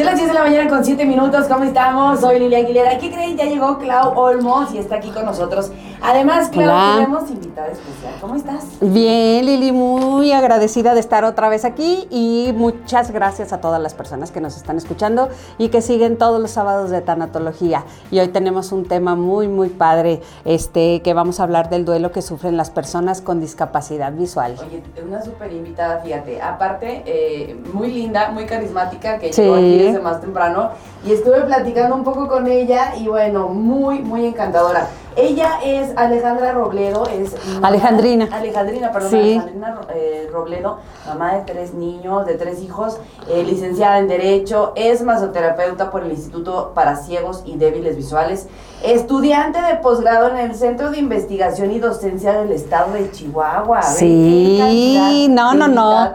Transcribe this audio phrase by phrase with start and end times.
[0.00, 2.20] Ya las 10 de la mañana con 7 minutos, ¿cómo estamos?
[2.20, 2.96] Soy Lilia Aguilera.
[2.96, 3.36] ¿Qué creen?
[3.36, 5.70] Ya llegó Clau Olmos y está aquí con nosotros.
[6.02, 8.14] Además, Clau, tenemos invitada especial.
[8.20, 8.64] ¿Cómo estás?
[8.80, 13.94] Bien, Lili, muy agradecida de estar otra vez aquí y muchas gracias a todas las
[13.94, 15.28] personas que nos están escuchando
[15.58, 17.84] y que siguen todos los sábados de tanatología.
[18.10, 22.12] Y hoy tenemos un tema muy, muy padre, este, que vamos a hablar del duelo
[22.12, 24.56] que sufren las personas con discapacidad visual.
[24.60, 26.40] Oye, una súper invitada, fíjate.
[26.40, 30.70] Aparte, eh, muy linda, muy carismática, que llegó aquí desde más temprano
[31.04, 34.88] y estuve platicando un poco con ella y bueno, muy, muy encantadora.
[35.16, 37.34] Ella es Alejandra Robledo, es...
[37.62, 38.28] Alejandrina.
[38.30, 44.08] Alejandrina, perdón, Alejandrina eh, Robledo, mamá de tres niños, de tres hijos, eh, licenciada en
[44.08, 48.46] Derecho, es masoterapeuta por el Instituto para Ciegos y Débiles Visuales,
[48.82, 53.82] estudiante de posgrado en el Centro de Investigación y Docencia del Estado de Chihuahua.
[53.82, 56.12] Sí, no, no, no.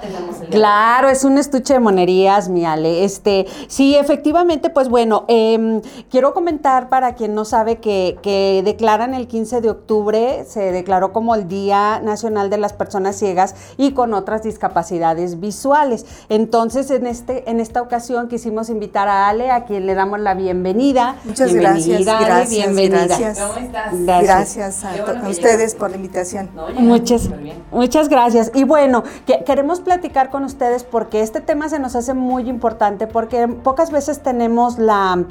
[0.49, 3.03] Claro, es un estuche de monerías, mi Ale.
[3.03, 9.13] Este, sí, efectivamente, pues bueno, em, quiero comentar para quien no sabe que, que declaran
[9.13, 13.91] el 15 de octubre, se declaró como el Día Nacional de las Personas Ciegas y
[13.91, 16.05] con otras discapacidades visuales.
[16.29, 20.33] Entonces, en, este, en esta ocasión quisimos invitar a Ale, a quien le damos la
[20.33, 21.15] bienvenida.
[21.23, 23.05] Muchas gracias, gracias, bienvenida.
[23.05, 23.39] Gracias.
[23.39, 23.93] ¿Cómo estás?
[24.23, 26.49] Gracias, a, ustedes por la invitación.
[26.77, 27.29] muchas,
[27.71, 28.51] muchas gracias.
[28.53, 29.03] Y bueno,
[29.45, 34.21] queremos platicar con ustedes porque este tema se nos hace muy importante porque pocas veces
[34.21, 35.25] tenemos la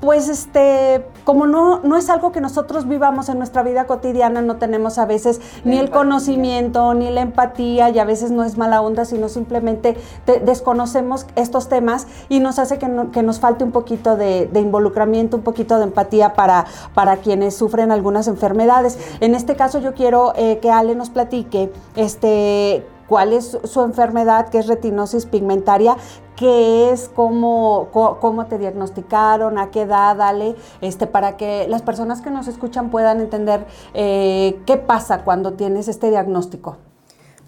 [0.00, 4.56] pues este, como no, no es algo que nosotros vivamos en nuestra vida cotidiana, no
[4.56, 8.80] tenemos a veces ni el conocimiento, ni la empatía, y a veces no es mala
[8.80, 9.96] onda, sino simplemente
[10.44, 15.76] desconocemos estos temas y nos hace que, nos falte un poquito de, involucramiento, un poquito
[15.76, 16.64] de empatía para,
[16.94, 18.98] para quienes sufren algunas enfermedades.
[19.20, 24.50] En este caso yo quiero eh, que Ale nos platique este cuál es su enfermedad,
[24.50, 25.96] que es retinosis pigmentaria,
[26.36, 32.20] qué es, cómo, cómo, te diagnosticaron, a qué edad, dale, este, para que las personas
[32.20, 36.76] que nos escuchan puedan entender eh, qué pasa cuando tienes este diagnóstico.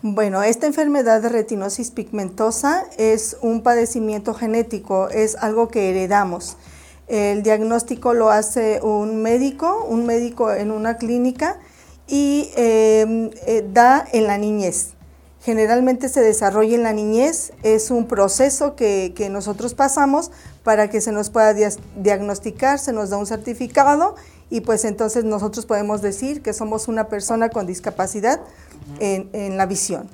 [0.03, 6.56] Bueno, esta enfermedad de retinosis pigmentosa es un padecimiento genético, es algo que heredamos.
[7.06, 11.61] El diagnóstico lo hace un médico, un médico en una clínica
[12.09, 14.95] y eh, eh, da en la niñez
[15.42, 20.30] generalmente se desarrolla en la niñez, es un proceso que, nosotros pasamos
[20.62, 21.54] para que se nos pueda
[21.97, 24.14] diagnosticar, se nos da un certificado
[24.50, 28.41] y pues entonces nosotros podemos decir que somos una persona con discapacidad
[29.00, 30.08] en, la visión.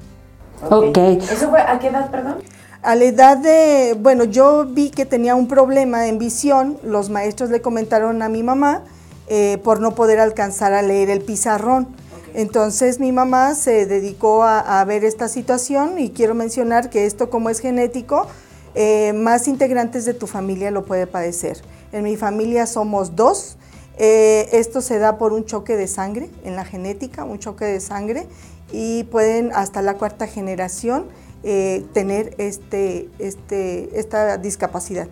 [0.71, 0.97] Ok.
[0.97, 2.37] ¿Eso fue a qué edad, perdón?
[2.83, 7.51] A la edad de, bueno, yo vi que tenía un problema en visión, los maestros
[7.51, 8.85] le comentaron a mi mamá
[9.27, 11.89] eh, por no poder alcanzar a leer el pizarrón.
[12.35, 17.51] Entonces mi mamá se dedicó a, ver esta situación y quiero mencionar que esto como
[17.51, 18.27] es genético,
[18.75, 21.59] eh, más integrantes de tu familia lo puede padecer.
[21.93, 23.57] En mi familia somos dos.
[23.99, 27.81] Eh, esto se da por un choque de sangre en la genética, un choque de
[27.81, 28.27] sangre
[28.71, 31.07] y pueden hasta la cuarta generación
[31.43, 35.09] eh, tener este, este, esta discapacidad.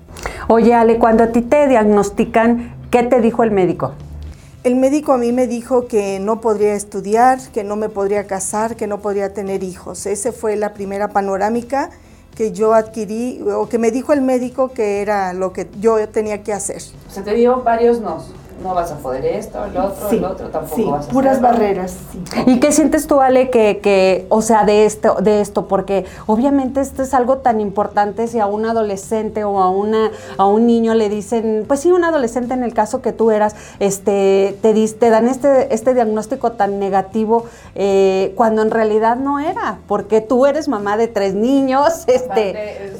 [0.49, 3.95] Oye Ale, cuando a ti te diagnostican, ¿qué te dijo el médico?
[4.67, 8.75] El médico a mí me dijo que no podría estudiar, que no me podría casar,
[8.75, 10.07] que no podría tener hijos.
[10.07, 11.91] Esa fue la primera panorámica
[12.35, 16.43] que yo adquirí o que me dijo el médico que era lo que yo tenía
[16.43, 16.83] que hacer.
[17.09, 18.33] O sea, te dio varios nos
[18.63, 21.97] no vas a poder esto, el otro, el otro tampoco vas a puras barreras.
[22.47, 25.69] ¿Y qué sientes tú, Ale, que, que, o sea, de esto, de esto?
[25.69, 30.47] Porque obviamente esto es algo tan importante si a un adolescente o a una, a
[30.47, 34.57] un niño le dicen, pues sí, un adolescente en el caso que tú eras, este,
[34.63, 40.21] te, te dan este, este diagnóstico tan negativo eh, cuando en realidad no era, porque
[40.21, 42.51] tú eres mamá de tres niños, este.
[42.51, 42.93] Eh,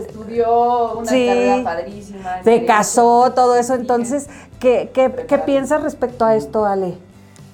[0.00, 2.42] estudió una carrera padrísima.
[2.42, 4.28] Se casó, todo eso, entonces.
[4.60, 6.96] ¿Qué, piensas respecto a esto, Ale?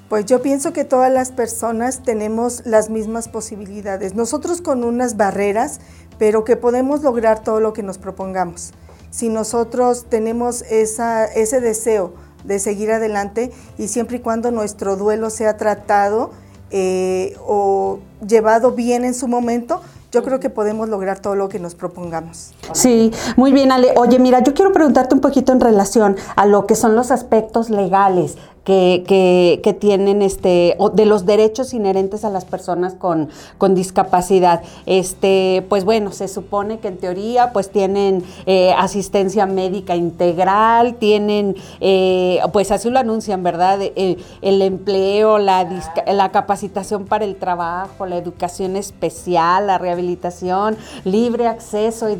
[0.09, 5.81] Pues yo pienso que todas las personas tenemos las mismas posibilidades, nosotros con unas barreras,
[6.19, 8.73] pero que podemos lograr todo lo que nos propongamos.
[9.11, 12.13] Si nosotros tenemos ese deseo
[12.45, 16.31] de seguir adelante y siempre y cuando nuestro duelo sea tratado
[16.71, 19.83] eh, o llevado bien en su momento,
[20.13, 22.53] yo creo que podemos lograr todo lo que nos propongamos.
[22.73, 23.93] Sí, muy bien, Ale.
[23.97, 27.71] Oye, mira, yo quiero preguntarte un poquito en relación a lo que son los aspectos
[27.71, 33.29] legales que, tienen este, o de los derechos inherentes a las personas con,
[33.59, 34.63] con, discapacidad.
[34.87, 41.57] Este, pues bueno, se supone que en teoría pues tienen eh, asistencia médica integral, tienen,
[41.81, 43.81] eh, pues así lo anuncian, ¿verdad?
[43.97, 45.69] El, el empleo, la,
[46.07, 52.17] la capacitación para el trabajo, la educación especial, la rehabilitación, libre acceso y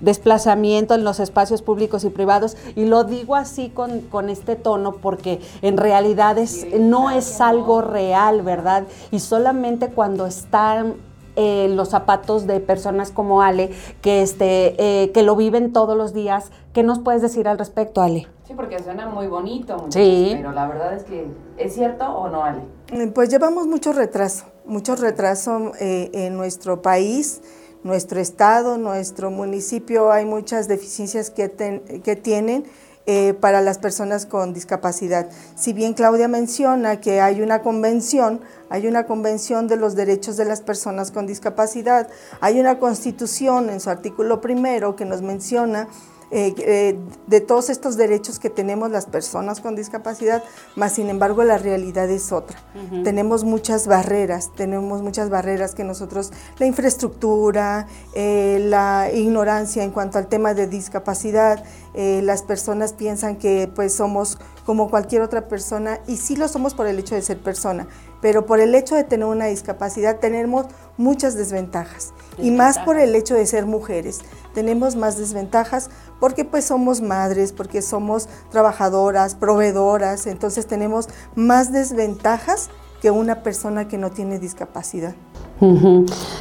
[0.00, 2.56] desplazamiento en los espacios públicos y privados.
[2.76, 7.80] Y lo digo así con, con este tono porque en realidad es, no es algo
[7.82, 8.84] real, ¿verdad?
[9.10, 10.96] Y solamente cuando están
[11.36, 13.70] eh, los zapatos de personas como Ale,
[14.02, 16.50] que, este, eh, que lo viven todos los días.
[16.72, 18.26] ¿Qué nos puedes decir al respecto, Ale?
[18.46, 20.32] Sí, porque suena muy bonito, sí.
[20.36, 22.62] pero la verdad es que, ¿es cierto o no, Ale?
[22.92, 27.42] Eh, pues llevamos mucho retraso, mucho retraso en nuestro país,
[27.84, 32.64] nuestro estado, nuestro municipio, hay muchas deficiencias que, que tienen
[33.06, 35.28] eh, para las personas con discapacidad.
[35.56, 40.44] Si bien Claudia menciona que hay una convención, hay una convención de los derechos de
[40.44, 42.08] las personas con discapacidad,
[42.40, 45.88] hay una constitución en su artículo primero que nos menciona
[46.32, 46.96] eh, eh,
[47.26, 50.44] de todos estos derechos que tenemos las personas con discapacidad,
[50.76, 52.58] más sin embargo la realidad es otra.
[53.02, 60.18] Tenemos muchas barreras, tenemos muchas barreras que nosotros, la infraestructura, eh, la ignorancia en cuanto
[60.18, 66.16] al tema de discapacidad, las personas piensan que pues somos como cualquier otra persona y
[66.16, 67.88] sí lo somos por el hecho de ser persona,
[68.20, 73.14] pero por el hecho de tener una discapacidad tenemos muchas desventajas y más por el
[73.14, 74.20] hecho de ser mujeres.
[74.54, 82.70] Tenemos más desventajas porque pues somos madres, porque somos trabajadoras, proveedoras, entonces tenemos más desventajas
[83.00, 85.14] que una persona que no tiene discapacidad.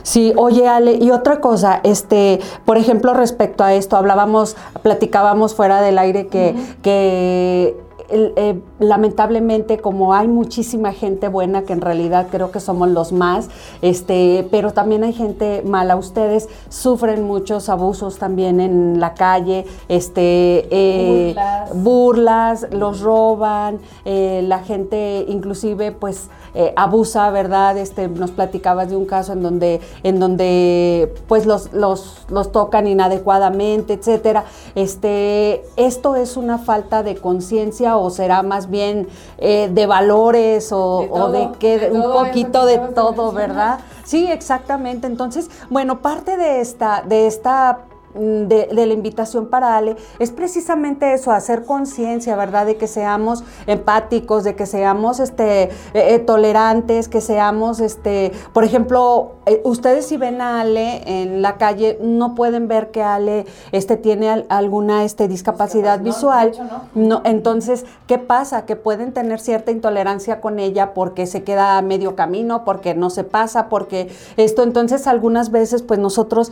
[0.04, 5.82] Sí, oye Ale, y otra cosa, este, por ejemplo, respecto a esto, hablábamos, platicábamos fuera
[5.82, 7.76] del aire que, que
[8.12, 13.50] eh, lamentablemente como hay muchísima gente buena, que en realidad creo que somos los más,
[13.82, 15.96] este, pero también hay gente mala.
[15.96, 21.36] Ustedes sufren muchos abusos también en la calle, este, eh,
[21.74, 22.68] burlas.
[22.72, 26.30] los roban, eh, la gente inclusive pues
[26.76, 27.78] abusa, ¿verdad?
[27.78, 32.88] Este, nos platicabas de un caso en donde, en donde pues los, los, los tocan
[32.88, 34.46] inadecuadamente, etcétera.
[34.76, 39.08] Este, esto es una falta de conciencia o será más bien
[39.38, 43.80] eh, de valores o de, que un poquito de todo, ¿verdad?
[44.04, 45.08] Sí, exactamente.
[45.08, 47.80] Entonces, bueno, parte de esta, de esta
[48.16, 52.66] Mm, de, la invitación para Ale es precisamente eso, hacer conciencia, ¿verdad?
[52.66, 58.64] De que seamos empáticos, de que seamos este, eh, eh, tolerantes, que seamos, este, por
[58.64, 63.46] ejemplo, eh, ustedes si ven a Ale en la calle, no pueden ver que Ale
[63.72, 66.52] este, tiene alguna este, discapacidad visual.
[66.94, 67.22] no.
[67.26, 68.66] Entonces, ¿qué pasa?
[68.66, 73.10] Que pueden tener cierta intolerancia con ella porque se queda a medio camino, porque no
[73.10, 76.52] se pasa, porque esto, entonces algunas veces pues nosotros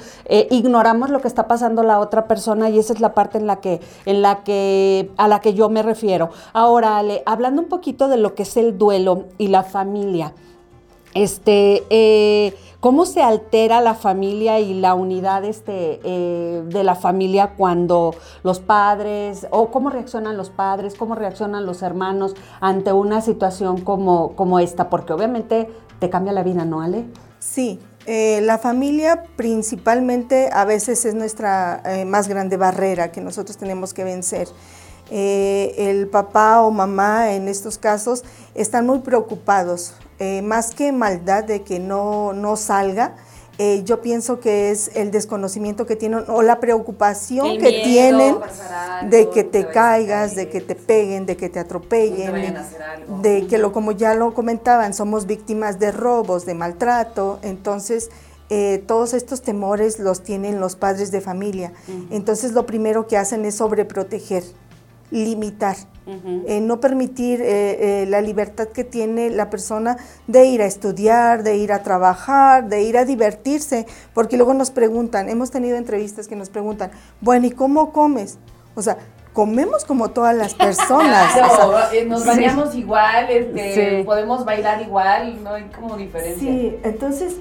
[0.49, 3.57] ignoramos lo que está pasando la otra persona y esa es la parte en la
[3.57, 6.29] que, en la que, a la que yo me refiero.
[6.53, 10.33] Ahora, Ale, hablando un poquito de lo que es el duelo y la familia,
[11.13, 12.53] este, eh,
[12.88, 18.62] ¿cómo se altera la familia y la unidad este, eh, de la familia cuando los
[18.62, 24.60] padres, o cómo reaccionan los padres, cómo reaccionan los hermanos ante una situación como, como
[24.60, 24.89] esta?
[24.89, 25.69] Porque obviamente
[26.00, 27.04] te cambia la vida, ¿no, Ale?
[27.39, 33.57] Sí, eh, la familia principalmente a veces es nuestra eh, más grande barrera que nosotros
[33.57, 34.48] tenemos que vencer.
[35.12, 38.23] El papá o mamá en estos casos
[38.56, 39.94] están muy preocupados,
[40.44, 43.16] más que maldad de que no, no salga,
[43.59, 48.36] eh, yo pienso que es el desconocimiento que tienen o la preocupación que tienen
[49.09, 52.56] de que te caigas, de que te peguen, de que te atropellen,
[53.24, 58.12] de, que lo como ya lo comentaban, somos víctimas de robos, de maltrato, entonces
[58.52, 61.74] eh, todos estos temores los tienen los padres de familia.
[62.12, 64.44] Entonces lo primero que hacen es sobreproteger
[65.09, 70.66] limitar, eh, no permitir eh, eh, la libertad que tiene la persona de ir a
[70.66, 75.76] estudiar, de ir a trabajar, de ir a divertirse, porque luego nos preguntan, hemos tenido
[75.76, 78.37] entrevistas que nos preguntan, bueno, ¿y cómo comes?
[78.76, 78.97] O sea,
[79.37, 81.31] comemos como todas las personas.
[82.07, 86.39] nos bañamos igual, este, podemos bailar igual, no hay como diferencia.
[86.39, 87.35] Sí, entonces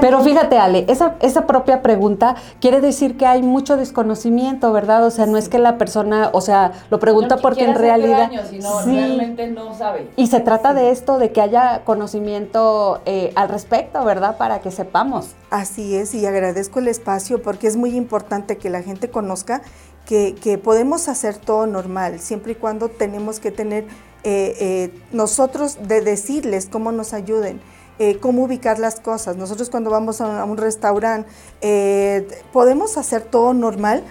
[0.00, 5.04] Pero fíjate, Ale, esa, esa propia pregunta quiere decir que hay mucho desconocimiento, ¿verdad?
[5.04, 8.30] O sea, no es que la persona, o sea, lo pregunta porque en realidad...
[8.48, 10.08] sino realmente no sabe.
[10.14, 14.36] Y se trata de esto, de que haya conocimiento eh, al respecto, ¿verdad?
[14.36, 15.34] Para que sepamos.
[15.50, 19.62] Así es, y agradezco el espacio porque es muy importante que la gente conozca
[20.06, 23.84] que, podemos hacer todo normal, siempre y cuando tenemos que tener
[24.22, 27.60] eh, eh, nosotros de decirles cómo nos ayuden.
[27.98, 29.38] Eh, cómo ubicar las cosas.
[29.38, 31.26] Nosotros cuando vamos a un, restaurante
[32.52, 34.02] podemos hacer todo normal,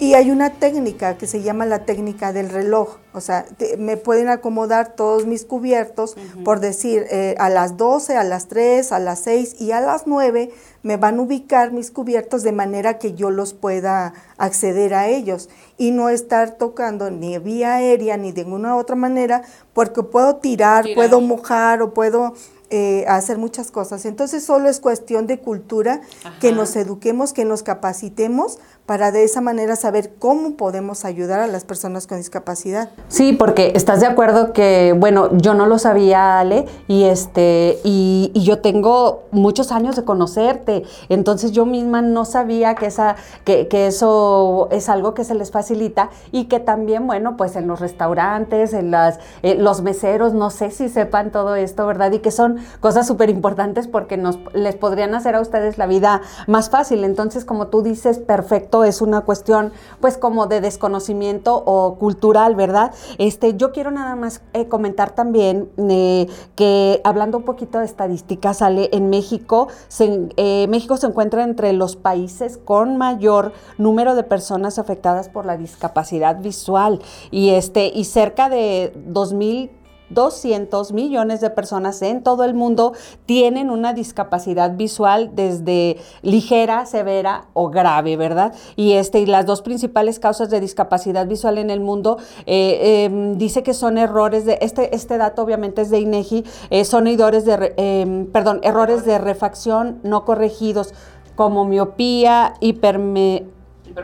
[0.00, 2.96] y hay una técnica que se llama la técnica del reloj.
[3.12, 3.44] O sea,
[3.78, 8.92] me pueden acomodar todos mis cubiertos, por decir, eh, a las 12, a las 3,
[8.92, 10.52] a las 6 y a las 9
[10.82, 15.50] me van a ubicar mis cubiertos de manera que yo los pueda acceder a ellos.
[15.76, 19.42] Y no estar tocando ni vía aérea ni de ninguna otra manera,
[19.74, 22.32] porque puedo tirar, puedo mojar o puedo
[22.70, 24.04] eh, hacer muchas cosas.
[24.04, 26.00] Entonces solo es cuestión de cultura,
[26.40, 31.46] que nos eduquemos, que nos capacitemos para de esa manera saber cómo podemos ayudar a
[31.46, 32.90] las personas con discapacidad.
[33.08, 38.32] Sí, porque estás de acuerdo que, bueno, yo no lo sabía, Ale, y este, y,
[38.34, 43.86] yo tengo muchos años de conocerte, entonces yo misma no sabía que esa, que, que,
[43.86, 48.72] eso es algo que se les facilita y que también, bueno, pues en los restaurantes,
[48.72, 52.10] en las, eh, los meseros, no sé si sepan todo esto, ¿verdad?
[52.12, 56.22] Y que son cosas súper importantes porque nos les podrían hacer a ustedes la vida
[56.46, 57.04] más fácil.
[57.04, 62.92] Entonces, como tú dices, perfecto es una cuestión pues como de desconocimiento o cultural, ¿verdad?
[63.18, 68.58] Este, yo quiero nada más eh, comentar también eh, que hablando un poquito de estadísticas,
[68.58, 74.78] sale en México, eh, México se encuentra entre los países con mayor número de personas
[74.78, 77.00] afectadas por la discapacidad visual
[77.30, 79.79] y este y cerca de 2000
[80.10, 82.92] 200 millones de personas en todo el mundo
[83.26, 88.54] tienen una discapacidad visual desde ligera, severa o grave, ¿verdad?
[88.76, 93.38] Y, este, y las dos principales causas de discapacidad visual en el mundo eh, em,
[93.38, 97.44] dice que son errores de, este, este dato obviamente es de INEGI, eh, son errores
[97.44, 100.92] de, em, perdón, errores de refacción no corregidos
[101.36, 103.46] como miopía, hiperme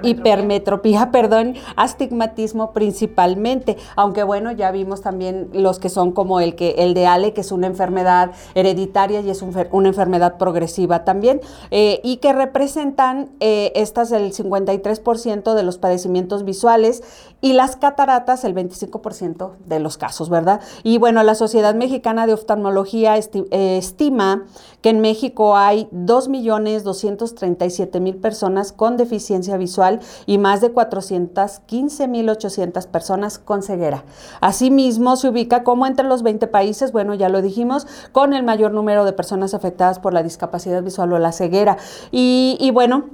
[0.02, 6.76] hipermetropía, perdón, astigmatismo principalmente, aunque bueno, ya vimos también los que son como el que
[6.78, 11.40] el de Ale, que es una enfermedad hereditaria y es una enfermedad progresiva también,
[11.70, 17.02] eh, y que representan eh, estas el 53% de los padecimientos visuales
[17.40, 20.60] y las cataratas el 25% de los casos, ¿verdad?
[20.82, 24.44] Y bueno, la Sociedad Mexicana de Oftalmología eh, estima
[24.80, 33.62] que en México hay 2.237.000 personas con deficiencia visual y más de 415.800 personas con
[33.62, 34.04] ceguera.
[34.40, 38.72] Asimismo, se ubica como entre los 20 países, bueno, ya lo dijimos, con el mayor
[38.72, 41.78] número de personas afectadas por la discapacidad visual o la ceguera.
[42.10, 43.04] Y, bueno,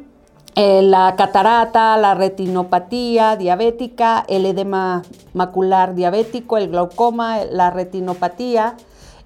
[0.54, 8.76] eh, la catarata, la retinopatía diabética, el edema macular diabético, el glaucoma, la retinopatía,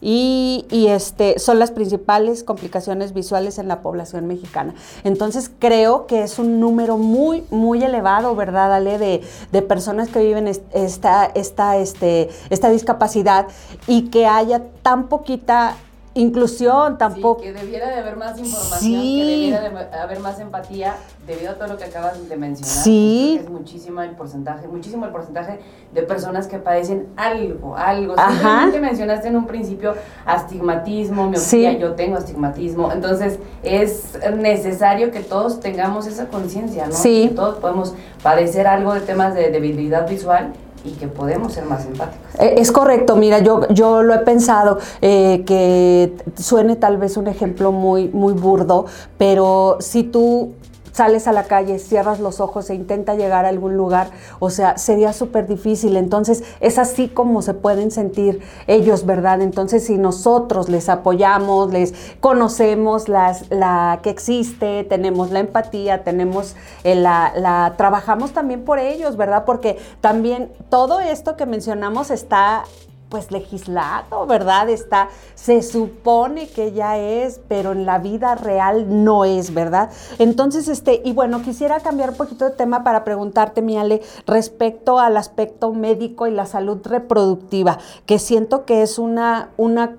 [0.01, 4.75] y, este, son las principales complicaciones visuales en la población mexicana.
[5.05, 8.99] Entonces creo que es un número muy, muy elevado, ¿verdad, Ale?
[8.99, 13.49] De, de personas que viven esta, esta, este, esta discapacidad
[13.87, 15.77] y que haya tan poquita
[16.17, 17.41] inclusión tampoco.
[17.41, 20.95] Sí, que debiera de haber más información, que debiera de haber más empatía
[21.27, 22.85] debido a todo lo que acabas de mencionar.
[22.85, 23.39] Sí.
[23.41, 25.61] Es muchísimo el porcentaje, muchísimo el porcentaje
[25.93, 28.15] de personas que padecen algo, algo.
[28.17, 29.95] Simplemente mencionaste en un principio
[30.25, 32.93] astigmatismo, miopía, yo tengo astigmatismo.
[32.93, 36.95] Entonces, es necesario que todos tengamos esa conciencia, ¿no?
[36.95, 37.29] Sí.
[37.29, 40.53] Que todos podemos padecer algo de temas de debilidad visual
[40.87, 42.27] y que podemos ser más empáticos.
[42.39, 47.27] Eh, es correcto, mira, yo, yo lo he pensado, eh, que suene tal vez un
[47.27, 48.87] ejemplo muy, muy burdo,
[49.19, 50.53] pero si tú
[50.97, 54.79] sales a la calle, cierras los ojos e intenta llegar a algún lugar, o sea,
[54.79, 55.95] sería súper difícil.
[55.97, 59.43] Entonces, es así como se pueden sentir ellos, ¿verdad?
[59.43, 66.57] Entonces, si nosotros les apoyamos, les conocemos las, la que existe, tenemos la empatía, tenemos
[66.83, 69.45] eh, la, la, trabajamos también por ellos, ¿verdad?
[69.45, 72.65] Porque también todo esto que mencionamos está
[73.09, 74.69] pues legislado, ¿verdad?
[74.69, 79.91] Está, se supone que ya es, pero en la vida real no es, ¿verdad?
[80.19, 85.17] Entonces, este, y bueno, quisiera cambiar un poquito de tema para preguntarte, Miale, respecto al
[85.17, 89.97] aspecto médico y la salud reproductiva, que siento que es una, una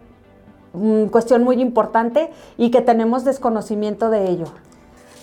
[0.73, 4.47] mm, cuestión muy importante y que tenemos desconocimiento de ello.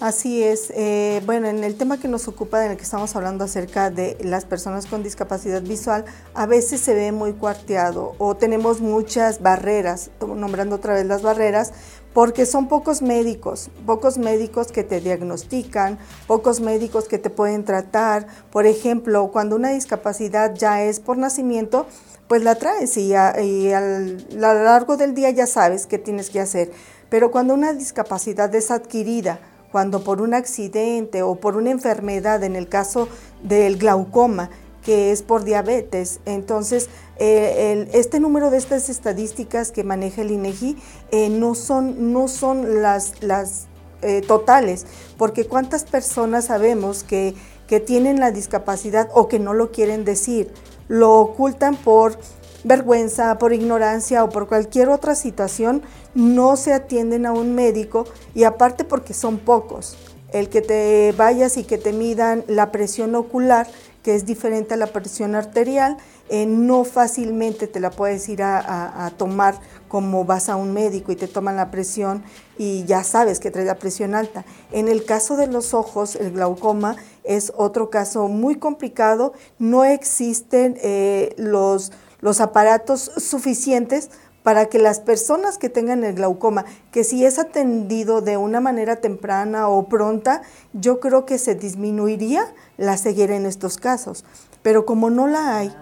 [0.05, 0.71] Así es.
[0.77, 4.19] Eh, bueno, en el tema que nos ocupa, en el que estamos hablando acerca de
[4.21, 10.11] las personas con discapacidad visual, a veces se ve muy cuarteado o tenemos muchas barreras,
[10.21, 11.73] nombrando otra vez las barreras,
[12.13, 18.27] porque son pocos médicos, pocos médicos que te diagnostican, pocos médicos que te pueden tratar.
[18.53, 21.87] Por ejemplo, cuando una discapacidad ya es por nacimiento,
[22.29, 26.73] pues la traes y, a, lo largo del día ya sabes qué tienes que hacer.
[27.09, 29.41] Pero cuando una discapacidad es adquirida,
[29.75, 33.09] cuando por un accidente o por una enfermedad, en el caso
[33.43, 34.49] del glaucoma,
[34.85, 36.21] que es por diabetes.
[36.27, 40.77] Entonces, eh, este número de estas estadísticas que maneja el INEGI
[41.11, 43.67] eh, no son, no son las, las
[44.03, 44.87] eh, totales,
[45.19, 47.35] porque cuántas personas sabemos que,
[47.67, 50.53] que tienen la discapacidad o que no lo quieren decir,
[50.87, 52.17] lo ocultan por
[52.65, 55.83] vergüenza, por ignorancia o por cualquier otra situación,
[56.15, 59.97] no se atienden a un médico y aparte porque son pocos.
[60.33, 63.69] El que te vayas y que te midan la presión ocular
[64.05, 65.97] que es diferente a la presión arterial,
[66.29, 71.17] eh, no fácilmente te la puedes ir a, tomar como vas a un médico y
[71.17, 72.23] te toman la presión
[72.59, 74.45] y ya sabes que trae la presión alta.
[74.73, 80.77] En el caso de los ojos, el glaucoma es otro caso muy complicado, no existen
[80.83, 81.91] eh, los,
[82.25, 84.09] los aparatos suficientes
[84.43, 88.97] para que las personas que tengan el glaucoma, que si es atendido de una manera
[88.97, 90.41] temprana o pronta,
[90.73, 92.47] yo creo que se disminuiría
[92.79, 94.25] la ceguera en estos casos.
[94.63, 95.77] Pero como no la hay,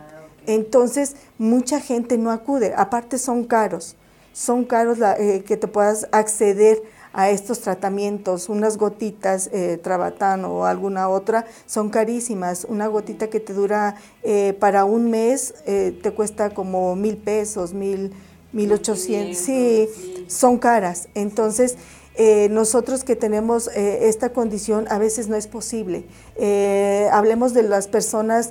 [0.47, 2.75] entonces mucha gente no acude.
[2.77, 3.95] Aparte son caros,
[4.33, 10.64] son caros eh, que te puedas acceder a estos tratamientos, unas gotitas, eh, Trabatán o
[10.64, 12.64] alguna otra, son carísimas.
[12.69, 17.75] Una gotita que te dura eh, para un mes eh, te cuesta como mil pesos,
[17.75, 18.12] mil
[18.52, 19.88] 1800, sí,
[20.28, 21.09] son caras.
[21.14, 21.76] Entonces,
[22.14, 26.04] eh, nosotros que tenemos eh, esta condición a veces no es posible.
[26.37, 28.50] Eh, hablemos de las personas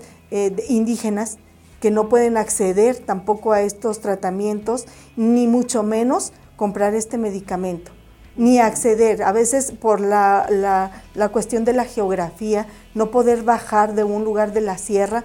[0.69, 1.39] indígenas
[1.81, 4.85] que no pueden acceder tampoco a estos tratamientos,
[5.17, 7.91] ni mucho menos comprar este medicamento,
[8.35, 14.03] ni acceder, a veces por la, la cuestión de la geografía, no poder bajar de
[14.03, 15.23] un lugar de la sierra,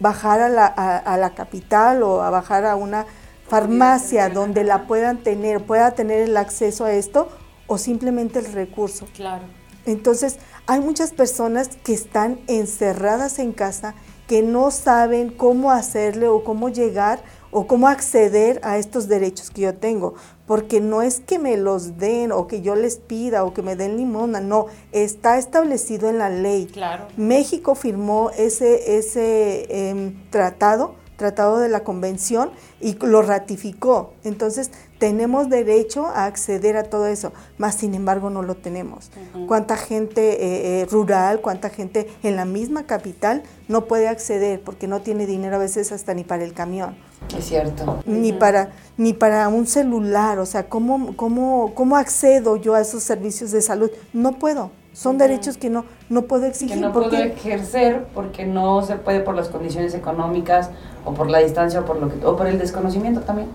[0.00, 3.06] bajar a la, a la capital o a bajar a una
[3.48, 7.28] farmacia donde la puedan tener, pueda tener el acceso a esto
[7.66, 9.06] o simplemente el recurso.
[9.14, 9.44] Claro.
[9.84, 13.94] Entonces, hay muchas personas que están encerradas en casa
[14.26, 17.20] que no saben cómo hacerle o cómo llegar
[17.58, 20.12] o cómo acceder a estos derechos que yo tengo,
[20.46, 23.76] porque no es que me los den o que yo les pida o que me
[23.76, 26.66] den limona, no, está establecido en la ley.
[26.66, 27.06] Claro.
[27.16, 34.12] México firmó ese, ese em, tratado tratado de la convención y lo ratificó.
[34.22, 39.10] Entonces tenemos derecho a acceder a todo eso, más sin embargo no lo tenemos.
[39.46, 44.86] ¿Cuánta gente eh, eh, rural, cuánta gente en la misma capital no puede acceder porque
[44.86, 46.96] no tiene dinero a veces hasta ni para el camión?
[47.36, 48.02] Es cierto.
[48.06, 53.02] Ni para, ni para un celular, o sea, ¿cómo, cómo, ¿cómo accedo yo a esos
[53.02, 53.90] servicios de salud?
[54.12, 54.70] No puedo.
[54.96, 56.76] Son derechos que no, no puedo exigir.
[56.76, 60.70] Que no puedo ejercer porque no se puede por las condiciones económicas
[61.04, 63.50] o por la distancia o por, lo que, o por el desconocimiento también.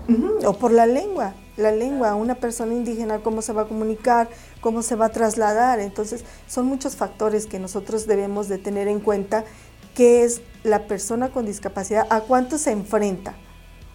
[0.46, 1.34] O por la lengua.
[1.56, 4.28] La lengua, una persona indígena, cómo se va a comunicar,
[4.60, 5.80] cómo se va a trasladar.
[5.80, 9.44] Entonces, son muchos factores que nosotros debemos de tener en cuenta
[9.96, 13.34] qué es la persona con discapacidad, a cuánto se enfrenta.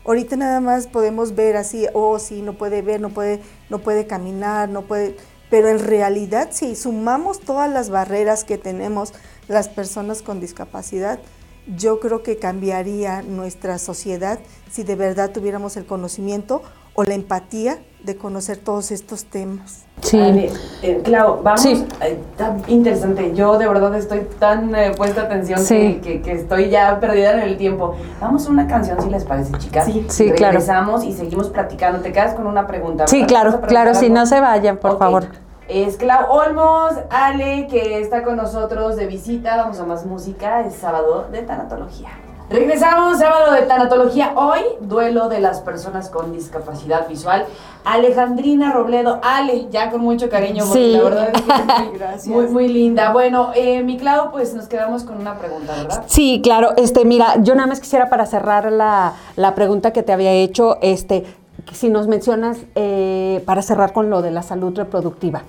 [0.06, 4.06] Ahorita nada más podemos ver así, oh, sí, no puede ver, no puede, no puede
[4.06, 5.16] caminar, no puede
[5.50, 9.14] pero en realidad, si sumamos todas las barreras que tenemos
[9.48, 11.20] las personas con discapacidad,
[11.76, 14.40] yo creo que cambiaría nuestra sociedad
[14.72, 16.62] si de verdad tuviéramos el conocimiento
[16.98, 19.86] o la empatía de conocer todos estos temas.
[20.02, 20.20] Sí.
[20.82, 21.86] Eh, Clau, vamos, sí.
[22.02, 23.36] Eh, tan interesante.
[23.36, 27.58] Yo de verdad estoy tan eh, puesta atención que, que, estoy ya perdida en el
[27.58, 27.96] tiempo.
[28.20, 29.86] Vamos a una canción, si les parece, chicas.
[29.86, 32.00] Sí, sí Regresamos y seguimos platicando.
[32.00, 33.06] Te quedas con una pregunta.
[33.08, 35.28] Sí, claro, claro, si no se vayan, por favor.
[35.68, 39.58] Es Clau Olmos, Ale, que está con nosotros de visita.
[39.58, 40.62] Vamos a más música.
[40.62, 42.10] Es sábado de tanatología.
[42.50, 44.32] Regresamos, sábado de tanatología.
[44.38, 47.46] Hoy, duelo de las personas con discapacidad visual.
[47.84, 50.94] Alejandrina Robledo, Ale, ya con mucho cariño, sí.
[50.94, 53.12] la verdad es muy, muy, linda.
[53.12, 56.06] Bueno, eh, mi Clau, pues nos quedamos con una pregunta, ¿verdad?
[56.08, 56.72] Sí, claro.
[56.78, 60.78] Este, mira, yo nada más quisiera para cerrar la, la pregunta que te había hecho,
[60.82, 61.26] este,
[61.74, 65.44] si nos mencionas eh, para cerrar con lo de la salud reproductiva.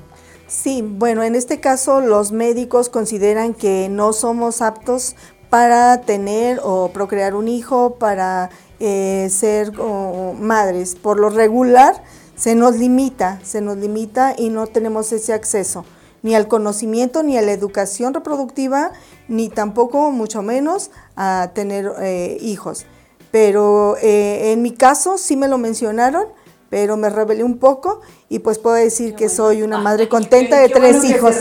[0.48, 5.14] Sí, bueno, en este caso los médicos consideran que no somos aptos
[5.50, 10.94] para tener o procrear un hijo, para eh, ser madres.
[10.94, 12.02] Por lo regular
[12.36, 15.84] se nos limita, se nos limita y no tenemos ese acceso
[16.22, 18.92] ni al conocimiento, ni a la educación reproductiva,
[19.28, 22.86] ni tampoco, mucho menos, a tener eh, hijos.
[23.30, 26.26] Pero eh, en mi caso sí me lo mencionaron
[26.70, 30.68] pero me rebelé un poco y pues puedo decir que soy una madre contenta de
[30.68, 31.34] tres hijos.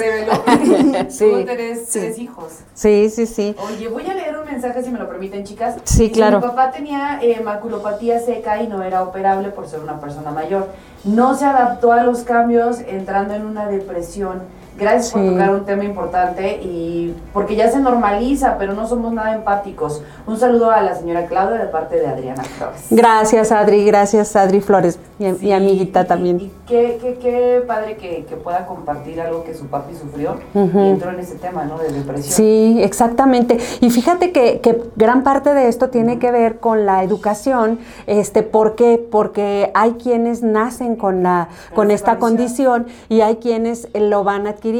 [1.09, 1.45] sí.
[1.45, 2.53] tres hijos.
[2.73, 3.55] Sí, sí, sí.
[3.59, 5.75] Oye, voy a leer un mensaje si me lo permiten, chicas.
[5.83, 6.39] Sí, claro.
[6.39, 10.67] Mi papá tenía eh, maculopatía seca y no era operable por ser una persona mayor.
[11.03, 14.41] No se adaptó a los cambios entrando en una depresión
[14.77, 19.33] Gracias por tocar un tema importante y porque ya se normaliza, pero no somos nada
[19.33, 20.03] empáticos.
[20.27, 22.85] Un saludo a la señora Claudia de parte de Adriana Flores.
[22.91, 26.39] Gracias, Adri, gracias, Adri Flores, mi, amiguita también.
[26.39, 30.59] Y, qué, qué, qué, padre que, que, pueda compartir algo que su papi sufrió y
[30.59, 31.77] entró en ese tema, ¿no?
[31.77, 32.33] De depresión.
[32.33, 33.57] Sí, exactamente.
[33.81, 37.79] Y fíjate que, que gran parte de esto tiene que ver con la educación.
[38.05, 39.05] Este, ¿Por qué?
[39.11, 44.77] Porque hay quienes nacen con, la, con esta condición y hay quienes lo van adquiriendo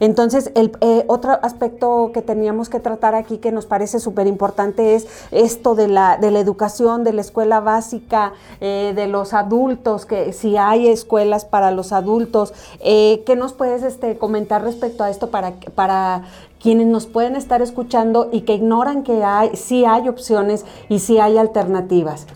[0.00, 4.94] entonces, el eh, otro aspecto que teníamos que tratar aquí que nos parece súper importante
[4.94, 9.75] es esto de la, de la educación, de la escuela básica, eh, de los adultos,
[10.06, 12.52] que si hay escuelas para los adultos.
[12.80, 16.22] Eh, ¿Qué nos puedes este, comentar respecto a esto para, para
[16.60, 21.18] quienes nos pueden estar escuchando y que ignoran que hay, sí hay opciones y sí
[21.18, 22.26] hay alternativas?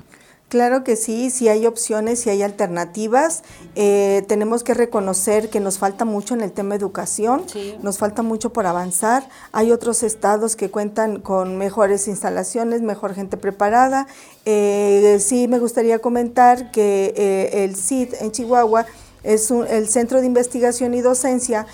[0.50, 3.44] Claro que sí, si hay opciones, si hay alternativas.
[3.76, 7.44] Eh, tenemos que reconocer que nos falta mucho en el tema educación,
[7.82, 9.28] nos falta mucho por avanzar.
[9.52, 14.08] Hay otros estados que cuentan con mejores instalaciones, mejor gente preparada.
[14.44, 18.86] Eh, sí, me gustaría comentar que eh, el CID en Chihuahua
[19.22, 21.66] es el Centro de Investigación y Docencia.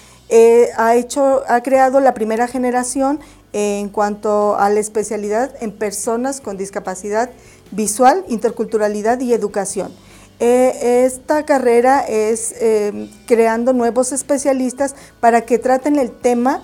[0.77, 3.21] ha hecho, ha creado la primera generación
[3.55, 7.31] en cuanto a la especialidad en personas con discapacidad
[7.71, 9.93] visual, interculturalidad y educación.
[10.39, 16.63] Eh, esta carrera es eh, creando nuevos especialistas para que traten el tema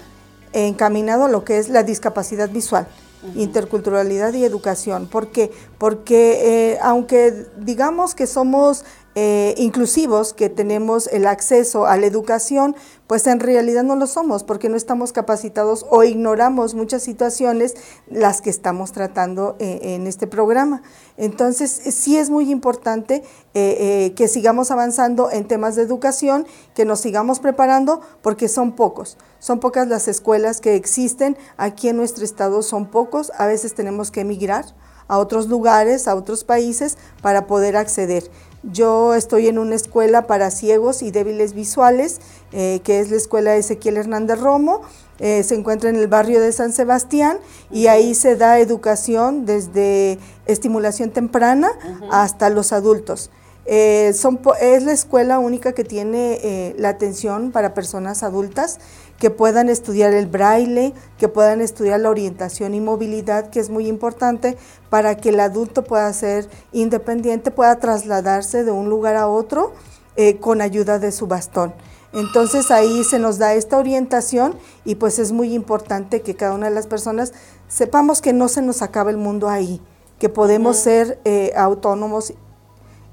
[0.53, 2.87] encaminado a lo que es la discapacidad visual,
[3.35, 5.07] interculturalidad y educación.
[5.07, 5.51] ¿Por qué?
[5.79, 12.75] Porque eh, aunque digamos que somos eh, inclusivos, que tenemos el acceso a la educación,
[13.07, 17.75] pues en realidad no lo somos porque no estamos capacitados o ignoramos muchas situaciones
[18.09, 20.83] las que estamos tratando eh, en este programa.
[21.18, 23.22] Entonces, sí es muy importante
[23.53, 29.18] eh, que sigamos avanzando en temas de educación, que nos sigamos preparando porque son pocos.
[29.40, 33.31] Son pocas las escuelas que existen aquí en nuestro estado, son pocos.
[33.37, 34.64] A veces tenemos que emigrar
[35.09, 38.31] a otros lugares, a otros países para poder acceder.
[38.62, 42.20] Yo estoy en una escuela para ciegos y débiles visuales,
[42.53, 44.83] eh, que es la escuela Ezequiel Hernández Romo.
[45.18, 47.38] Eh, se encuentra en el barrio de San Sebastián
[47.72, 51.72] y ahí se da educación desde estimulación temprana
[52.12, 53.31] hasta los adultos.
[53.64, 58.79] Eh, son, es la escuela única que tiene la atención para personas adultas
[59.23, 63.87] que puedan estudiar el braille, que puedan estudiar la orientación y movilidad, que es muy
[63.87, 64.57] importante
[64.91, 69.75] para que el adulto pueda ser independiente, pueda trasladarse de un lugar a otro
[70.17, 71.73] eh, con ayuda de su bastón.
[72.13, 76.69] Entonces ahí se nos da esta orientación y pues es muy importante que cada una
[76.69, 77.33] de las personas
[77.69, 79.81] sepamos que no se nos acaba el mundo ahí,
[80.19, 82.35] que podemos ser eh, autónomos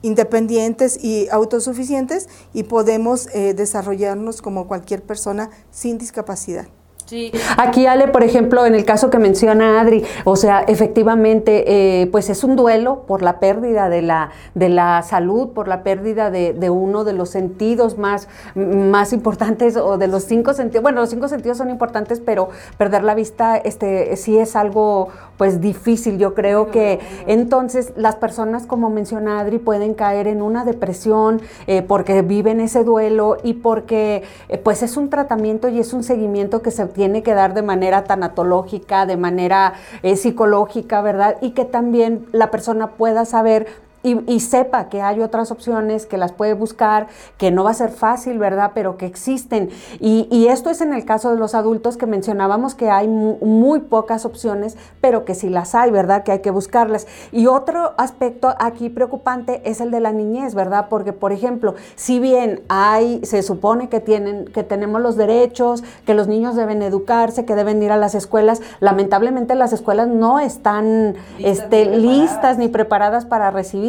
[0.01, 6.67] independientes y autosuficientes y podemos eh, desarrollarnos como cualquier persona sin discapacidad.
[7.09, 7.31] Sí.
[7.57, 12.29] Aquí Ale, por ejemplo, en el caso que menciona Adri, o sea, efectivamente, eh, pues
[12.29, 16.69] es un duelo por la pérdida de la, de la salud, por la pérdida de,
[16.69, 20.83] uno de los sentidos más, más importantes o de los cinco sentidos.
[20.83, 25.61] Bueno, los cinco sentidos son importantes, pero perder la vista, este, sí es algo, pues
[25.61, 26.19] difícil.
[26.19, 31.81] Yo creo que entonces las personas, como menciona Adri, pueden caer en una depresión eh,
[31.81, 36.61] porque viven ese duelo y porque, eh, pues es un tratamiento y es un seguimiento
[36.61, 39.71] que se tiene que dar de manera tanatológica, de manera
[40.03, 41.37] eh, psicológica, ¿verdad?
[41.39, 43.67] Y que también la persona pueda saber
[44.01, 47.07] y, sepa que hay otras opciones, que las puede buscar,
[47.37, 48.71] que no va a ser fácil, ¿verdad?
[48.73, 49.69] Pero que existen.
[49.99, 54.25] Y, esto es en el caso de los adultos que mencionábamos que hay muy, pocas
[54.25, 56.23] opciones, pero que sí las hay, ¿verdad?
[56.23, 57.07] Que hay que buscarlas.
[57.31, 60.87] Y otro aspecto aquí preocupante es el de la niñez, ¿verdad?
[60.89, 66.13] Porque, por ejemplo, si bien hay, se supone que tienen, que tenemos los derechos, que
[66.13, 71.15] los niños deben educarse, que deben ir a las escuelas, lamentablemente las escuelas no están
[71.39, 73.88] este, listas ni preparadas para recibir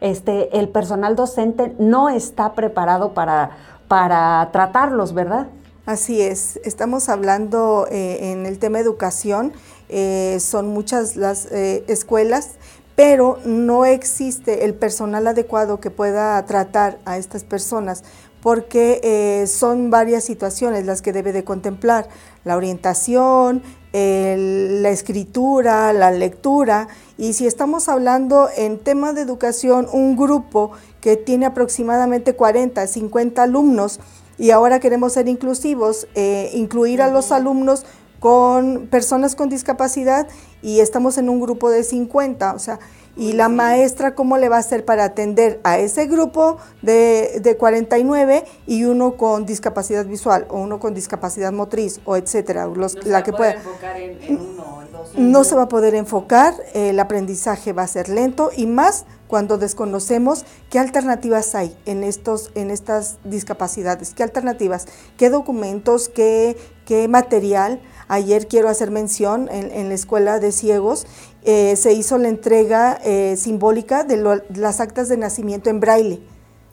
[0.00, 3.50] este, el personal docente no está preparado para,
[3.88, 5.48] para tratarlos, ¿verdad?
[5.86, 9.52] Así es, estamos hablando eh, en el tema educación,
[9.90, 12.52] eh, son muchas las eh, escuelas,
[12.96, 18.02] pero no existe el personal adecuado que pueda tratar a estas personas
[18.44, 22.10] porque son varias situaciones las que debe de contemplar,
[22.44, 23.62] la orientación,
[23.94, 31.16] la escritura, la lectura, y si estamos hablando en tema de educación, un grupo que
[31.16, 33.98] tiene aproximadamente 40, 50 alumnos,
[34.36, 37.86] y ahora queremos ser inclusivos, eh, incluir a los alumnos
[38.20, 40.26] con personas con discapacidad
[40.60, 42.78] y estamos en un grupo de 50, o sea,
[43.16, 47.56] y la maestra cómo le va a hacer para atender a ese grupo de, de
[47.56, 53.02] 49 y uno con discapacidad visual o uno con discapacidad motriz o etcétera, los, No
[53.04, 53.56] la que pueda.
[53.96, 55.14] en, en uno o en dos.
[55.16, 59.58] No se va a poder enfocar, el aprendizaje va a ser lento y más cuando
[59.58, 67.08] desconocemos qué alternativas hay en, estos, en estas discapacidades, qué alternativas, qué documentos, qué, qué
[67.08, 67.80] material.
[68.06, 71.08] Ayer quiero hacer mención en, en la escuela de ciegos,
[71.42, 76.22] eh, se hizo la entrega eh, simbólica de lo- las actas de nacimiento en braille.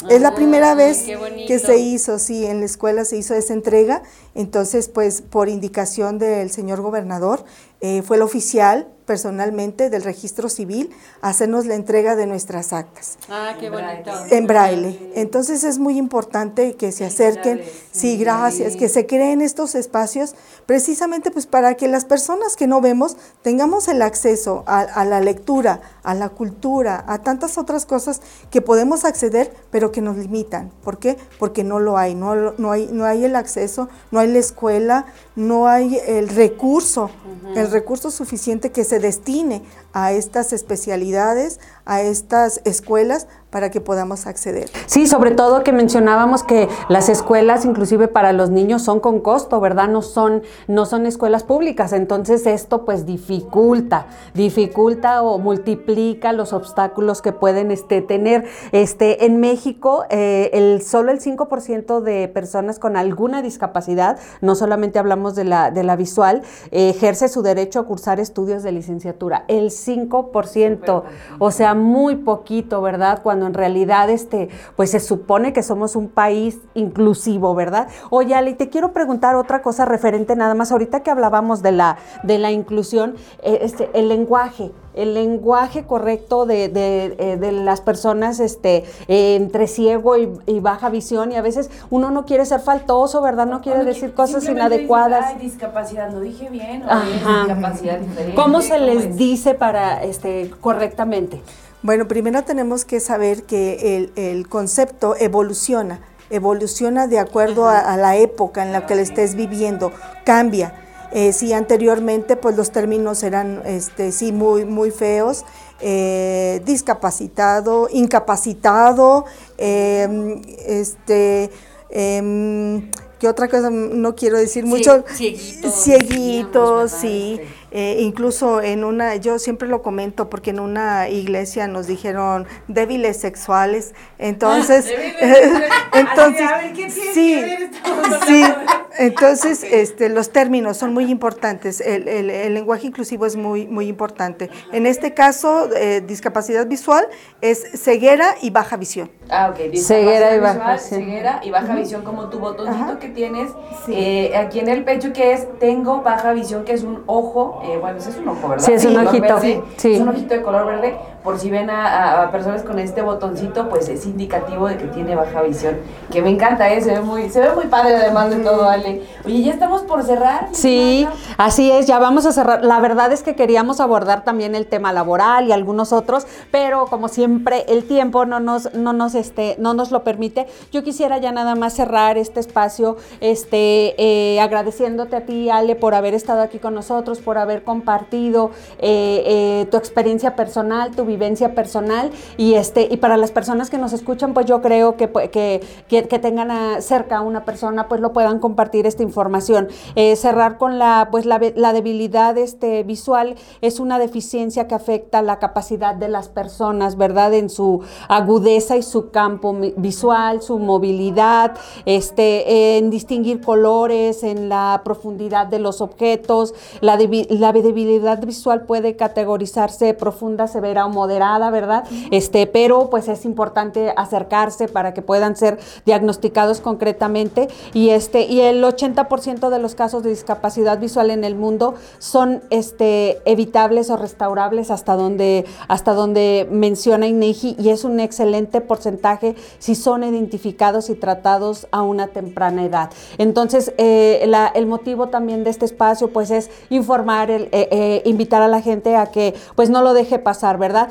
[0.10, 1.04] Es la primera Ay, vez
[1.47, 4.02] que se hizo, sí, en la escuela se hizo esa entrega.
[4.34, 7.43] Entonces, pues por indicación del señor gobernador,
[7.82, 10.89] eh, fue el oficial personalmente del registro civil
[11.22, 14.10] a hacernos la entrega de nuestras actas Ah, qué bonito.
[14.30, 15.12] en braille.
[15.15, 18.17] Entonces es muy importante que se acerquen, sí, sí.
[18.17, 23.17] gracias, que se creen estos espacios precisamente pues para que las personas que no vemos
[23.41, 28.62] tengamos el acceso a, a la lectura, a la cultura, a tantas otras cosas que
[28.62, 30.72] podemos acceder pero que nos limitan.
[30.84, 31.17] ¿Por qué?
[31.38, 35.06] Porque no lo hay, no, no hay, no hay el acceso, no hay la escuela,
[35.36, 37.10] no hay el recurso,
[37.56, 44.25] el recurso suficiente que se destine a estas especialidades, a estas escuelas para que podamos
[44.27, 44.69] acceder.
[44.86, 49.60] Sí, sobre todo que mencionábamos que las escuelas, inclusive para los niños, son con costo,
[49.60, 49.89] ¿verdad?
[49.89, 51.91] No son, no son escuelas públicas.
[51.91, 58.45] Entonces esto pues dificulta, dificulta o multiplica los obstáculos que pueden este, tener.
[58.71, 64.97] Este, en México, eh, el, solo el 5% de personas con alguna discapacidad, no solamente
[64.97, 69.43] hablamos de la, de la visual, ejerce su derecho a cursar estudios de licenciatura.
[69.88, 71.04] 5%,
[71.39, 73.22] o sea, muy poquito, ¿verdad?
[73.24, 77.88] Cuando en realidad este, pues se supone que somos un país inclusivo, ¿verdad?
[78.10, 81.98] Oye, Ale, te quiero preguntar otra cosa referente nada más, ahorita que hablábamos de la,
[82.24, 84.72] de la inclusión, eh, este, el lenguaje.
[84.93, 90.60] El lenguaje correcto de, de, eh, de las personas este, eh, entre ciego y, y
[90.60, 93.45] baja visión, y a veces uno no quiere ser faltoso, ¿verdad?
[93.45, 95.27] No quiere decir cosas inadecuadas.
[95.27, 97.13] dices, Ay, discapacidad, lo dije bien, o es
[97.47, 98.36] discapacidad diferente.
[98.36, 99.17] ¿Cómo se les es?
[99.17, 101.41] dice para este correctamente?
[101.84, 105.99] Bueno, primero tenemos que saber que el, el concepto evoluciona,
[106.30, 109.91] evoluciona de acuerdo a, a la época en la que le estés viviendo,
[110.23, 110.75] cambia.
[111.12, 115.43] Eh, si anteriormente pues los términos eran este, sí muy, muy feos,
[115.82, 119.26] eh, discapacitado, incapacitado,
[119.58, 121.50] eh, este,
[121.89, 123.69] em, ¿qué otra cosa?
[123.69, 125.04] No quiero decir mucho.
[125.13, 126.97] cieguito, Cieguito, decíamos, ¿verdad?
[127.02, 127.41] sí.
[127.74, 133.15] Eh, incluso en una, yo siempre lo comento porque en una iglesia nos dijeron débiles
[133.15, 134.88] sexuales, entonces,
[135.93, 138.43] entonces, Así de, a ver, ¿qué tiene sí, que sí,
[138.97, 143.88] entonces, este, los términos son muy importantes, el, el- el lenguaje inclusivo es muy, muy
[143.88, 144.49] importante.
[144.71, 147.06] En este caso, eh, discapacidad visual
[147.41, 149.10] es ceguera y baja visión.
[149.30, 149.56] Ah, ok.
[149.58, 150.99] Ceguera y discapacidad baja visual, visión.
[151.01, 152.99] Ceguera y baja visión, como tu botoncito Ajá.
[152.99, 153.49] que tienes
[153.86, 153.93] Sí.
[153.95, 157.62] eh, aquí en el pecho, que es tengo baja visión, que es un ojo.
[157.65, 158.65] eh, bueno, ese es un ojo, ¿verdad?
[158.65, 159.93] Sí, es un color ojito, verde, sí.
[159.93, 160.95] Es un ojito de color verde.
[161.23, 164.86] Por si ven a, a- a personas con este botoncito, pues es indicativo de que
[164.86, 165.77] tiene baja visión.
[166.12, 166.82] Que me encanta, ¿eh?
[166.82, 169.02] Se ve muy, se ve muy padre además de todo, Ale.
[169.26, 170.50] Oye, ya estamos por cerrar.
[170.52, 172.63] Sí, así es, ya vamos a cerrar.
[172.63, 177.08] La verdad es que queríamos abordar también el tema laboral y algunos otros, pero como
[177.08, 180.48] siempre el tiempo no nos, no nos, este, no nos lo permite.
[180.72, 185.94] Yo quisiera ya nada más cerrar este espacio, este, eh, agradeciéndote a ti, Ale, por
[185.94, 191.54] haber estado aquí con nosotros, por haber compartido eh, eh, tu experiencia personal, tu vivencia
[191.56, 195.30] personal y este, y para las personas que nos escuchan, pues yo creo que, pu-
[195.30, 199.67] que, que, que tengan a- cerca a una persona, pues lo puedan compartir esta información.
[199.95, 205.21] Eh, cerrar con la, pues la, la debilidad este, visual es una deficiencia que afecta
[205.21, 207.34] la capacidad de las personas, ¿verdad?
[207.34, 214.81] En su agudeza y su campo visual, su movilidad, este, en distinguir colores, en la
[214.84, 216.53] profundidad de los objetos.
[216.81, 216.97] La,
[217.29, 221.86] la debilidad visual puede categorizarse profunda, severa o moderada, ¿verdad?
[222.12, 228.41] Este, pero pues es importante acercarse para que puedan ser diagnosticados concretamente y este y
[228.41, 233.97] el 80% de los casos de discapacidad visual en el mundo son este evitables o
[233.97, 240.89] restaurables hasta donde hasta donde menciona INEGI y es un excelente porcentaje si son identificados
[240.89, 242.89] y tratados a una temprana edad.
[243.17, 248.41] Entonces, eh, el motivo también de este espacio pues es informar, el, eh, eh, invitar
[248.41, 250.89] a la gente a que pues no lo deje pasar, ¿verdad?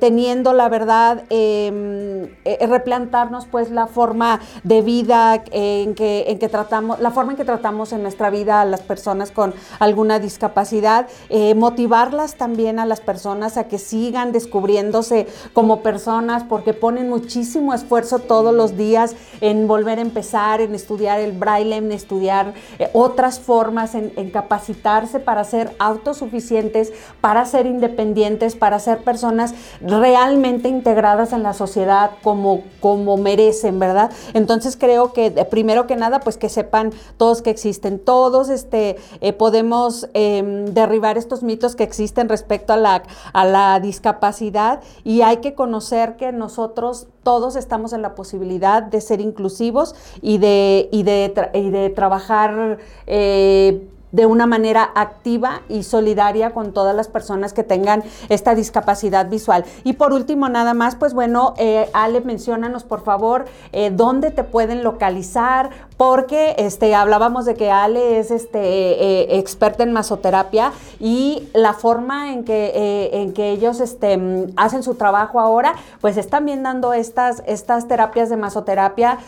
[0.00, 7.32] Teniendo la verdad, eh, replantarnos pues la forma de vida en que tratamos, la forma
[7.32, 12.78] en que tratamos en nuestra vida a las personas con alguna discapacidad, eh, motivarlas también
[12.78, 18.76] a las personas a que sigan descubriéndose como personas porque ponen muchísimo esfuerzo todos los
[18.76, 24.12] días en volver a empezar, en estudiar el braille, en estudiar eh, otras formas, en,
[24.16, 31.54] en capacitarse para ser autosuficientes, para ser independientes, para ser personas realmente integradas en la
[31.54, 34.10] sociedad como, como merecen, ¿verdad?
[34.34, 39.32] Entonces creo que primero que nada, pues que sepan todos que existen, todos este, eh,
[39.32, 45.38] podemos em, derribar estos mitos que existen respecto a la, a la discapacidad y hay
[45.38, 51.02] que conocer que nosotros todos estamos en la posibilidad de ser inclusivos y de, y
[51.02, 52.78] de, y de trabajar.
[53.06, 59.28] Eh, de una manera activa y solidaria con todas las personas que tengan esta discapacidad
[59.28, 59.64] visual.
[59.84, 63.44] Y por último, nada más, pues bueno, eh, Ale, menciónanos por favor
[63.92, 65.70] dónde te pueden localizar,
[66.00, 72.32] porque este, hablábamos de que Ale es este, eh, experta en masoterapia y la forma
[72.32, 74.18] en que, en que ellos este,
[74.56, 79.18] hacen su trabajo ahora, pues están bien dando estas, estas terapias de masoterapia.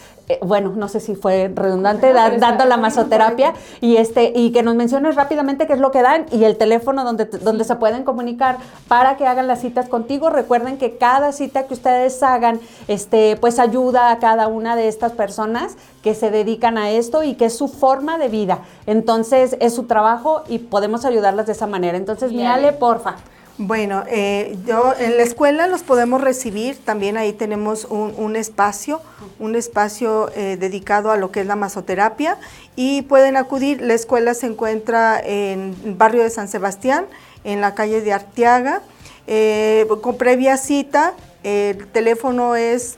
[0.40, 5.14] Bueno, no sé si fue redundante, dando la masoterapia y este y que nos menciones
[5.14, 8.56] rápidamente qué es lo que dan y el teléfono donde, donde se pueden comunicar
[8.88, 10.30] para que hagan las citas contigo.
[10.30, 15.12] Recuerden que cada cita que ustedes hagan, este, pues ayuda a cada una de estas
[15.12, 18.60] personas que se dedican a esto y que es su forma de vida.
[18.86, 21.96] Entonces, es su trabajo y podemos ayudarlas de esa manera.
[21.96, 23.16] Entonces, mírale, porfa.
[23.58, 29.02] Bueno, eh, yo en la escuela los podemos recibir, también ahí tenemos un, espacio,
[29.38, 32.38] un espacio eh, dedicado a lo que es la masoterapia
[32.76, 37.04] y pueden acudir, la escuela se encuentra en el barrio de San Sebastián,
[37.44, 38.80] en la calle de Arteaga,
[39.26, 41.12] eh, con previa cita,
[41.44, 42.96] el teléfono es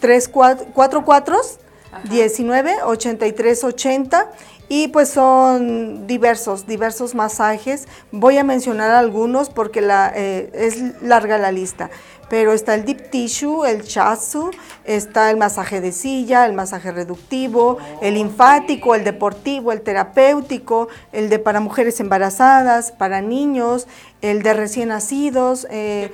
[0.00, 1.04] 344
[2.04, 4.30] 19 83 80
[4.68, 7.86] y pues son diversos, diversos masajes.
[8.10, 11.90] Voy a mencionar algunos porque la, eh, es larga la lista.
[12.30, 14.50] Pero está el deep tissue, el chasu,
[14.84, 21.28] está el masaje de silla, el masaje reductivo, el linfático, el deportivo, el terapéutico, el
[21.28, 23.86] de para mujeres embarazadas, para niños,
[24.22, 26.10] el de recién nacidos, eh,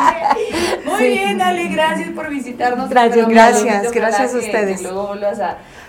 [0.84, 2.88] Muy bien, Ale, gracias por visitarnos.
[2.90, 4.82] Gracias, gracias, gracias a ustedes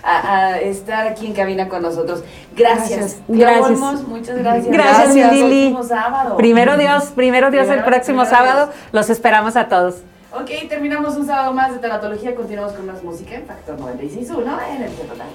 [0.02, 2.22] a, estar aquí en cabina con nosotros.
[2.56, 3.18] Gracias.
[3.28, 3.78] Gracias.
[4.06, 4.72] muchas gracias.
[4.72, 5.76] Gracias, gracias Lili.
[6.36, 8.70] Primero Dios, primero Dios el próximo sábado.
[8.92, 9.96] Los esperamos a todos.
[10.32, 12.34] Ok, terminamos un sábado más de Tanatología.
[12.34, 15.26] Continuamos con más música en Factor 96.1 en el Total.